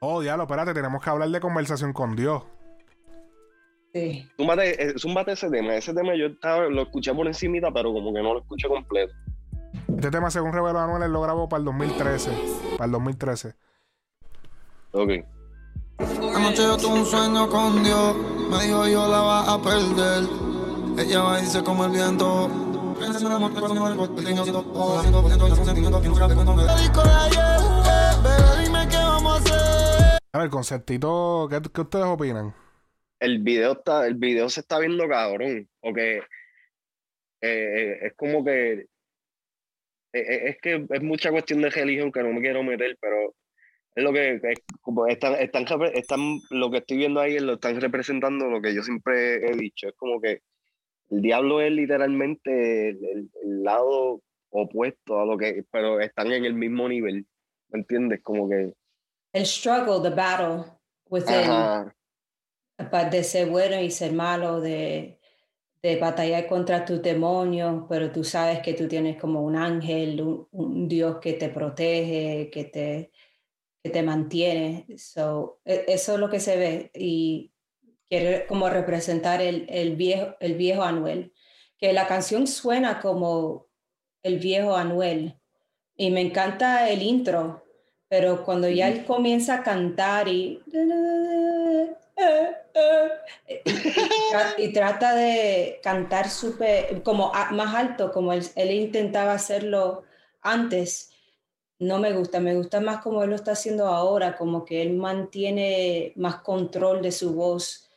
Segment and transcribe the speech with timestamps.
[0.00, 2.42] Oh, diablo, espérate, tenemos que hablar de conversación con Dios.
[3.94, 4.28] Sí.
[4.36, 5.74] Zúmbate, eh, zúmbate ese tema.
[5.74, 9.14] Ese tema yo estaba, lo escuché por encimita, pero como que no lo escuché completo.
[9.88, 12.30] Este tema, según reveló Anuel, él lo grabó para el 2013.
[12.72, 13.54] Para el 2013.
[14.92, 15.10] Ok.
[15.98, 18.16] Anoche yo tuve un sueño con Dios.
[18.50, 20.24] Me dijo yo la va a perder.
[20.98, 22.50] Ella va y dice como el viento.
[22.98, 24.10] Piensa en el amor, pero no el gol.
[24.18, 26.02] El niño siendo todo, haciendo por dentro de sus sentimientos.
[26.02, 26.08] Que
[28.66, 30.18] dime qué vamos a hacer.
[30.32, 32.54] A ver, el conceptito, ¿qué, qué ustedes opinan?
[33.20, 35.68] El video está, el video se está viendo cabrón.
[35.80, 36.20] Porque
[37.40, 38.86] eh, es como que eh,
[40.12, 43.34] eh, es que es mucha cuestión de religión que no me quiero meter, pero
[43.94, 45.64] es lo que es como están, están,
[45.94, 46.20] están,
[46.50, 49.88] lo que estoy viendo ahí lo están representando lo que yo siempre he dicho.
[49.88, 50.40] Es como que
[51.10, 54.20] el diablo es literalmente el, el- el lado
[54.50, 57.26] opuesto a lo que, pero están en el mismo nivel.
[57.68, 58.22] ¿Me entiendes?
[58.22, 58.74] Como que.
[59.32, 60.64] El struggle, the battle
[61.08, 61.94] within, Ajá.
[63.10, 65.20] de ser bueno y ser malo, de,
[65.82, 70.48] de batallar contra tus demonios, pero tú sabes que tú tienes como un ángel, un,
[70.52, 73.12] un Dios que te protege, que te,
[73.82, 74.86] que te mantiene.
[74.96, 77.52] So, e- eso es lo que se ve y
[78.08, 81.32] quiere como representar el, el, viejo, el viejo Anuel,
[81.78, 83.68] que la canción suena como
[84.22, 85.40] el viejo Anuel
[85.96, 87.62] y me encanta el intro,
[88.08, 90.62] pero cuando ya él comienza a cantar y,
[93.46, 93.72] y,
[94.32, 100.04] tra- y trata de cantar súper, como más alto, como él, él intentaba hacerlo
[100.42, 101.10] antes,
[101.78, 104.94] no me gusta, me gusta más como él lo está haciendo ahora, como que él
[104.94, 107.90] mantiene más control de su voz,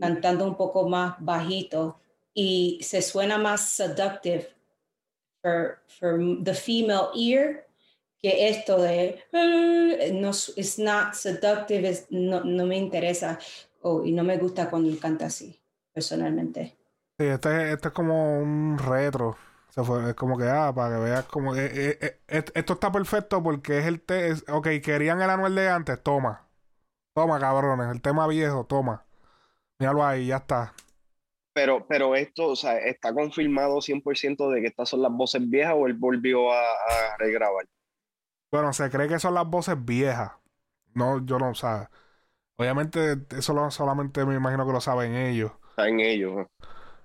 [0.00, 2.00] cantando un poco más bajito
[2.34, 4.55] y se suena más seductive
[5.42, 7.66] for, for the female ear
[8.18, 13.38] que esto de "Eh", no it's not seductive it's- no, no me interesa
[13.82, 15.60] o- y no me gusta cuando él canta así
[15.92, 16.76] personalmente
[17.18, 19.36] Sí, este, este es como un retro.
[19.70, 22.74] Se fue, es como que, ah, para que veas como que eh, eh, eh, esto
[22.74, 26.46] está perfecto porque es el te es- ok, querían el Anuel de antes, toma.
[27.14, 29.04] Toma, cabrones, el tema viejo, toma.
[29.78, 30.74] Míralo ahí, ya está.
[31.56, 35.74] Pero, pero esto, o sea, está confirmado 100% de que estas son las voces viejas
[35.76, 37.66] o él volvió a, a regrabar.
[38.50, 40.32] Bueno, se cree que son las voces viejas.
[40.94, 41.90] No, yo no, o sea,
[42.56, 45.52] obviamente eso lo- solamente me imagino que lo saben ellos.
[45.70, 46.34] Está en ellos.
[46.34, 46.46] ¿no?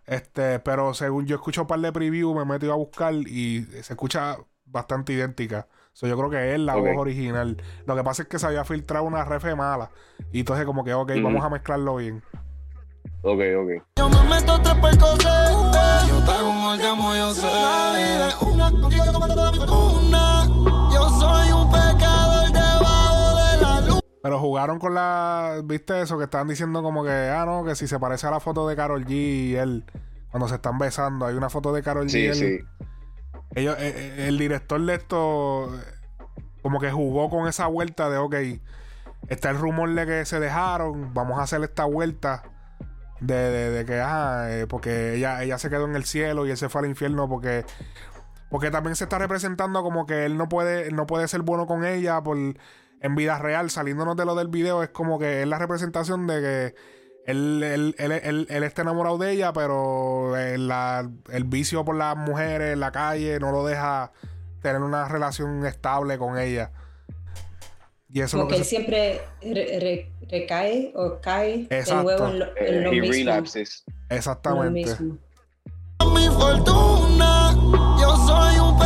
[0.06, 3.64] Este, pero según yo escucho un par de preview, me he metido a buscar y
[3.84, 5.68] se escucha bastante idéntica.
[5.94, 7.58] So, yo creo que es la voz original.
[7.86, 9.92] Lo que pasa es que se había filtrado una refe mala.
[10.32, 12.24] Y entonces como que, ok, vamos a mezclarlo bien.
[13.24, 13.84] Ok, ok.
[13.98, 15.52] Yo me meto tres por coser.
[16.10, 17.48] Yo te hago un orgasmo, yo sé.
[18.42, 20.48] Una, contigo yo comparto toda mi fortuna.
[20.92, 24.00] Yo soy un pecador debajo de la luz.
[24.24, 25.62] Pero jugaron con la...
[25.64, 26.18] ¿Viste eso?
[26.18, 28.76] Que estaban diciendo como que, ah, no, que si se parece a la foto de
[28.76, 29.86] Carol G y él,
[30.32, 32.36] cuando se están besando, hay una foto de Carol G y Sí, él.
[32.36, 32.88] sí.
[33.54, 35.70] Ellos, eh, eh, el director de esto
[36.64, 38.36] como que jugó con esa vuelta de, ok,
[39.28, 42.44] está el rumor de que se dejaron, vamos a hacer esta vuelta
[43.22, 46.52] de, de- de que, ah, eh, porque ella, ella se quedó en el cielo y
[46.52, 47.64] él se fue al infierno porque...
[48.50, 51.86] Porque también se está representando como que él no puede, no puede ser bueno con
[51.86, 55.58] ella por en vida real, saliéndonos de lo del video, es como que es la
[55.58, 56.76] representación de que
[57.26, 62.18] él, él, él, él- está enamorado de ella, pero eh, la- el vicio por las
[62.18, 64.12] mujeres en la calle no lo deja
[64.62, 66.72] tener una relación estable con ella.
[68.14, 71.96] Y eso como que él se- siempre re- re- recae o cae Exacto.
[71.98, 73.84] de nuevo en lo, en Eh, lo he mismo, relapses.
[74.10, 74.72] Exactamente.
[74.90, 75.18] mismo.
[76.14, 77.54] Mi fortuna.
[78.02, 78.78] Yo soy un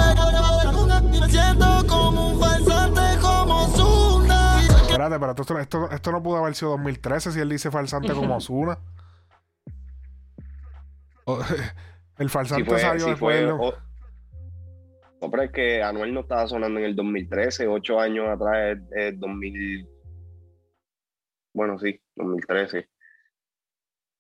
[1.20, 4.62] me siento como un falsante, como Zuna.
[4.68, 8.36] Espérate, pero esto, esto, esto no pudo haber sido 2013 si él dice falsante como
[8.38, 8.78] Osuna.
[11.26, 11.40] O-
[12.20, 13.38] el falsante fue, salió sí después.
[13.40, 13.56] fue, ¿no?
[13.56, 13.74] o-
[15.26, 19.14] no, pero es que Anuel no estaba sonando en el 2013, ocho años atrás es,
[19.14, 19.88] es 2000.
[21.54, 22.90] Bueno, sí, 2013.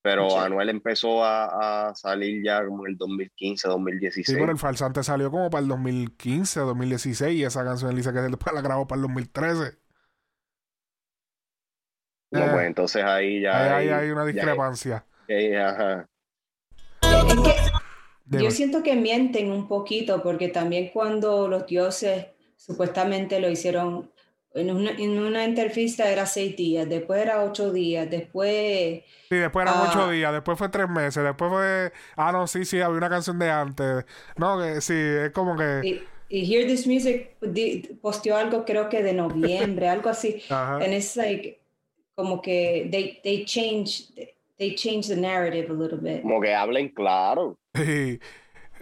[0.04, 0.36] Pero Sí.
[0.38, 4.26] Anuel empezó a, a salir ya como en el 2015, 2016.
[4.28, 7.98] Sí, pero el falsante salió como para el 2015 o 2016 y esa canción él
[7.98, 9.78] dice que después la grabó para el 2013.
[12.32, 13.78] No, Eh, pues entonces ahí ya.
[13.78, 15.06] Ahí hay, hay- una ya- discrepancia.
[15.28, 16.08] eh, ajá.
[18.30, 22.26] Yo siento que mienten un poquito porque también cuando los dioses
[22.58, 24.10] supuestamente lo hicieron
[24.54, 29.64] en una, en una entrevista era seis días, después era ocho días, después Sí, después
[29.68, 29.88] eran Ah.
[29.90, 31.92] ocho días, después fue tres meses, después fue.
[32.16, 34.06] Ah, no, sí, sí, había una canción de antes.
[34.38, 35.82] No, que sí, es como que.
[35.84, 36.04] y,
[36.38, 40.42] y Hear This Music di- posteó algo creo que de noviembre, algo así.
[40.50, 40.76] Ajá.
[40.78, 41.60] And it's like,
[42.16, 44.06] como que they, they change,
[44.58, 46.22] they change the narrative a little bit.
[46.22, 48.20] Como que hablen claro, Sí.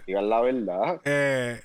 [0.06, 1.00] digan la verdad.
[1.04, 1.60] Eh,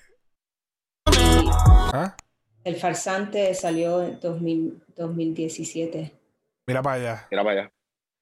[1.94, 2.16] ¿ah?
[2.64, 6.12] El farsante salió en 2000 2017.
[6.68, 7.28] Mira para allá.
[7.32, 7.72] Mira para allá.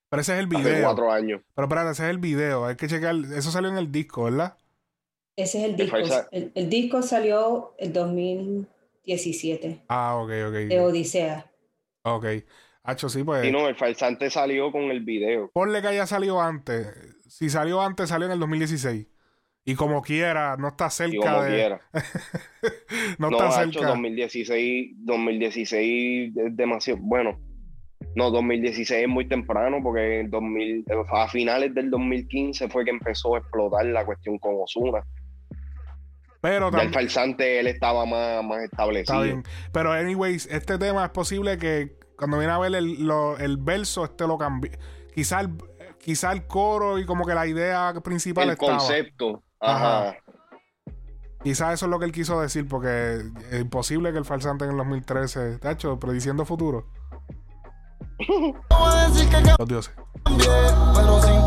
[0.10, 0.84] Pero ese es el Hace video.
[0.84, 1.42] cuatro años.
[1.54, 2.66] Pero espérate, ese es el video.
[2.66, 3.16] Hay que checar.
[3.36, 4.57] Eso salió en el disco, ¿verdad?
[5.36, 5.98] Ese es el disco.
[6.31, 10.88] El, el disco salió en 2017 Ah, ok, de ok.
[10.88, 11.51] Odisea.
[12.04, 12.25] Ok.
[12.88, 13.45] Hacho, sí, pues.
[13.45, 15.51] Y no, el farsante salió con el video.
[15.54, 16.88] Ponle que haya salido antes.
[17.28, 19.07] Si salió antes, salió en el 2016.
[19.66, 21.50] Y como quiera, no está Y cerca como de.
[21.56, 21.81] quiera.
[23.19, 23.89] no, No, está ha hecho cerca.
[23.89, 27.00] 2016, 2016 es demasiado.
[27.01, 27.38] Bueno,
[28.16, 33.36] no, 2016 es muy temprano porque en 2000, a finales del 2015 fue que empezó
[33.36, 35.04] a explotar la cuestión con Osuna.
[36.39, 36.94] Pero Ya el también.
[36.94, 39.22] farsante él estaba más, más establecido.
[39.22, 39.44] Está bien.
[39.74, 44.04] Pero, anyways, este tema es posible que cuando viene a ver el, lo- el verso,
[44.06, 44.78] este lo cambie.
[45.14, 45.52] Quizá el,
[46.00, 48.78] quizá el coro y como que la idea principal El estaba.
[48.78, 49.44] concepto.
[49.60, 50.10] Ajá.
[50.10, 50.18] Ajá.
[51.44, 53.22] Quizá eso es lo que él quiso decir, porque
[53.52, 56.88] es imposible que el falsante en el 2013, está hecho, prediciendo futuro.
[59.60, 59.94] Los dioses.
[60.25, 61.47] pero sin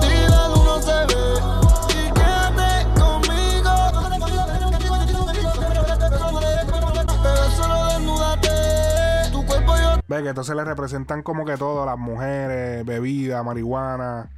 [10.10, 14.28] Ve que entonces le representan como que todo, las mujeres, bebida, marihuana.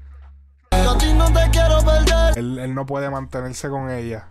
[0.71, 2.37] yo a ti no te quiero perder.
[2.37, 4.29] Él, él no puede mantenerse con ella.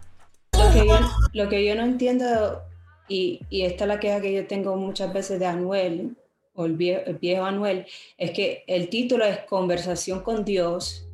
[0.53, 0.99] Lo que yo,
[1.33, 2.61] lo que yo no entiendo,
[3.07, 6.15] y, y esta es la queja que yo tengo muchas veces de Anuel,
[6.53, 7.87] o el viejo, el viejo Anuel,
[8.19, 11.07] es que el título es Conversación con Dios,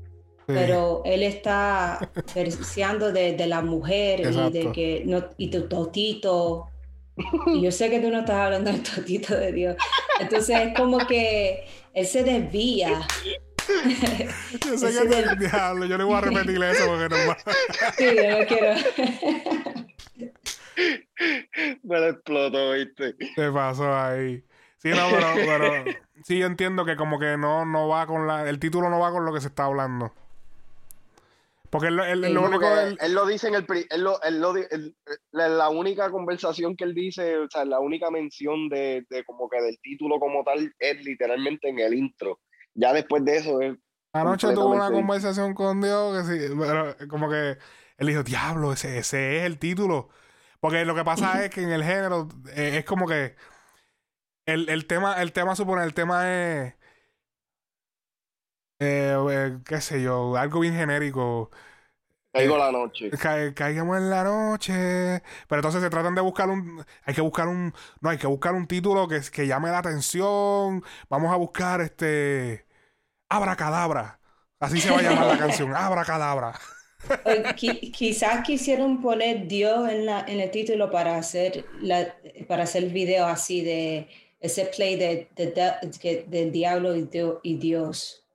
[0.46, 0.54] Sí.
[0.56, 6.68] pero él está verseando de, de la mujer y de que no, y tu totito.
[7.48, 9.76] Y yo sé que tú no estás hablando del totito de Dios.
[10.20, 13.02] Entonces es como que él se desvía.
[14.66, 17.16] Yo sé que es del- del diablo, yo le voy a repetir eso porque no
[17.28, 17.38] va-
[17.98, 18.76] Sí, yo no quiero.
[21.84, 23.16] Me lo explotó, ¿viste?
[23.36, 24.44] ¿Qué pasó ahí?
[24.78, 25.84] Sí, no, pero, pero
[26.24, 29.12] sí yo entiendo que como que no, no va con la, el título no va
[29.12, 30.14] con lo que se está hablando.
[31.70, 33.66] Porque él, él- lo único él- él lo dice en el,
[33.98, 34.54] lo, él lo
[35.32, 39.50] la, la única conversación que él dice, o sea, la única mención de, de como
[39.50, 42.40] que del título como tal es literalmente en el intro.
[42.74, 43.76] Ya después de eso es
[44.14, 47.58] Anoche tuvo una conversación con Dios que sí, pero como que
[47.98, 50.10] él dijo, diablo, ese, ese es el título.
[50.60, 53.36] Porque lo que pasa es que en el género eh, es como que
[54.46, 56.74] el, el tema, el tema supone, el tema es
[58.80, 61.52] eh, eh, qué sé yo, algo bien genérico.
[62.34, 63.14] Caigo Eh, la noche.
[63.22, 64.74] Ca- caigamos en la noche.
[65.48, 66.86] Pero entonces se tratan de buscar un.
[67.06, 67.74] Hay que buscar un.
[68.02, 70.84] No, hay que buscar un título que, que llame la atención.
[71.10, 72.68] Vamos a buscar este.
[73.30, 74.22] Abracadabra.
[74.60, 75.74] Así se va a llamar la canción.
[75.76, 76.54] Abracadabra.
[77.24, 82.16] O qui- quizás quisieron poner Dios en, la, en el título para hacer, la,
[82.48, 84.08] para hacer el video así de
[84.40, 86.96] ese play de, de- del diablo
[87.44, 88.27] y Dios.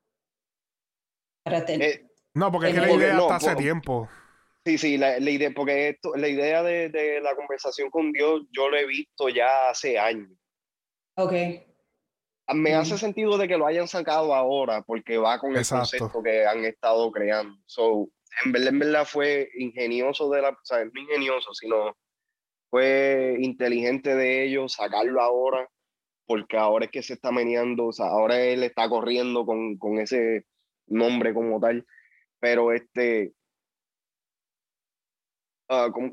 [1.44, 4.08] Eh, No, porque es que la idea no, está hace por- tiempo.
[4.64, 8.42] sí, sí, la, la idea, porque esto, la idea de, de la conversación con Dios,
[8.52, 10.30] yo lo he visto ya hace años.
[11.16, 11.32] Ok,
[12.54, 12.80] Me Mm.
[12.80, 15.78] hace sentido de que lo hayan sacado ahora, porque va con el Exacto.
[15.98, 17.56] concepto que han estado creando.
[17.66, 18.08] So,
[18.44, 21.96] en verdad, en verdad fue ingenioso de la, o sea, no ingenioso, sino
[22.70, 25.68] fue inteligente de ellos sacarlo ahora,
[26.26, 29.98] porque ahora es que se está meneando, o sea, ahora él está corriendo con, con
[29.98, 30.44] ese
[30.86, 31.86] nombre como tal,
[32.40, 33.34] pero este,
[35.68, 36.10] ah, ¿cómo?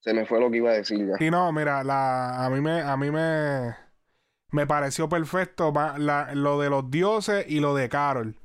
[0.00, 1.16] se me fue lo que iba a decir ya.
[1.18, 3.74] Sí, no, mira, la, a mí me, a mí me,
[4.50, 8.36] me pareció perfecto la- lo de los dioses y lo de Carol.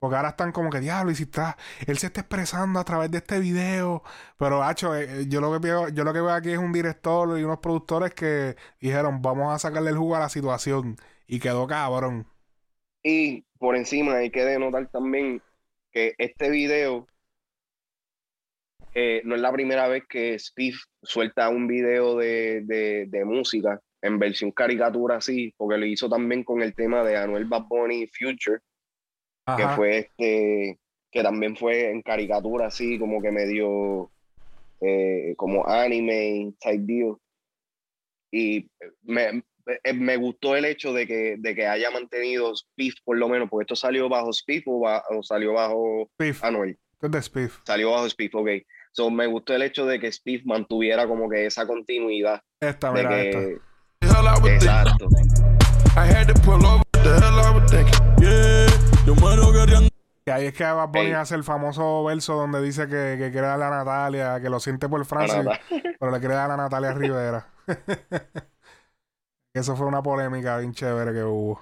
[0.00, 1.56] Porque ahora están como que diablo, y si está,
[1.86, 4.02] él se está expresando a través de este video.
[4.38, 6.72] Pero, hacho, eh, eh, yo lo que veo, yo lo que veo aquí es un
[6.72, 10.96] director y unos productores que dijeron, vamos a sacarle el jugo a la situación.
[11.28, 12.26] Y quedó cabrón.
[13.04, 15.40] Y por encima hay que denotar también
[15.92, 17.06] que este video
[18.94, 23.80] eh, no es la primera vez que Steve suelta un video de, de- de música
[24.02, 28.08] en versión caricatura así, porque lo hizo también con el tema de Anuel Bad Bunny
[28.08, 28.58] Future,
[29.56, 30.78] que fue este,
[31.12, 34.10] que también fue en caricatura así, como que medio
[34.80, 37.16] eh, como anime type deal.
[38.32, 38.68] Y
[39.02, 39.42] me,
[39.94, 43.62] me gustó el hecho de que, de que haya mantenido Spiff por lo menos, porque
[43.64, 46.42] esto salió bajo Spiff o, ba- o salió bajo Spiff.
[46.44, 46.78] Anuel.
[47.00, 47.58] ¿Qué es de Spiff?
[47.64, 48.48] Salió bajo Spiff, ok.
[48.92, 52.42] So, me gustó el hecho de que Steve mantuviera como que esa continuidad.
[52.60, 54.46] Esta, De mira, que, esta.
[54.54, 55.08] Exacto.
[60.24, 61.12] Que ahí es que Bad Bunny Ey.
[61.12, 64.88] hace el famoso verso donde dice que, que quiere darle a Natalia, que lo siente
[64.88, 65.40] por Francis,
[65.98, 67.46] pero le quiere dar a Natalia Rivera.
[69.54, 71.60] Eso fue una polémica bien chévere que hubo.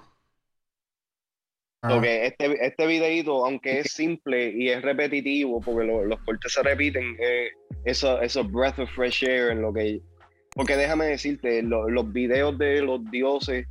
[2.27, 7.15] Este, este videito, aunque es simple y es repetitivo, porque lo- los cortes se repiten,
[7.19, 7.49] eh,
[7.85, 9.99] eso, breath of fresh air lo que...
[10.55, 13.65] Porque déjame decirte, lo- los videos de los dioses,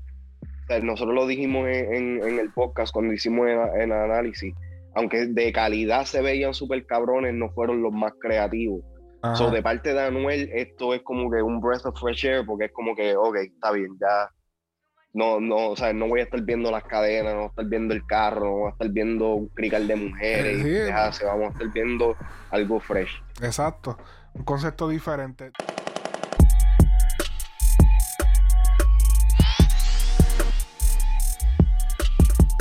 [0.83, 4.55] nosotros lo dijimos en, en- en el podcast cuando hicimos el, el análisis,
[4.95, 8.83] aunque de calidad se veían súper cabrones, no fueron los más creativos.
[9.23, 9.37] Ajá.
[9.37, 12.67] So, de parte de Anuel, esto es como que un breath of fresh air, porque
[12.67, 14.31] es como que, ok, está bien, ya.
[15.13, 17.65] No, no, o sea, no voy a estar viendo las cadenas, no voy a estar
[17.67, 20.69] viendo el carro, no voy a estar viendo un crical de mujeres, Sí.
[20.69, 22.17] y dejarse, vamos a estar viendo
[22.51, 23.21] algo fresh.
[23.43, 23.99] Exacto.
[24.35, 25.51] Un concepto diferente.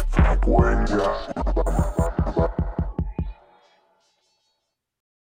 [0.09, 1.11] Frecuencia